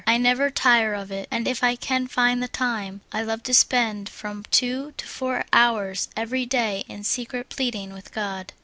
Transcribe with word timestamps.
I 0.07 0.17
never 0.17 0.49
tire 0.49 0.95
of 0.95 1.11
it; 1.11 1.27
and 1.29 1.47
if 1.47 1.61
I 1.63 1.75
can 1.75 2.07
find 2.07 2.41
the 2.41 2.47
time, 2.47 3.01
I 3.11 3.21
love 3.21 3.43
to 3.43 3.53
spend 3.53 4.09
from 4.09 4.45
two 4.49 4.95
to 4.97 5.05
four 5.05 5.45
hours 5.53 6.09
ever}^ 6.17 6.47
da}^ 6.49 6.83
in 6.89 7.03
secret 7.03 7.49
pleading 7.49 7.93
with 7.93 8.11
God. 8.11 8.51